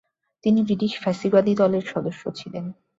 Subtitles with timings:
[0.43, 2.65] তিনি ব্রিটিশ ফ্যাসিবাদী দলের সদস্য ছিলেন।